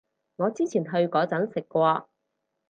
[0.37, 2.09] 我之前去嗰陣食過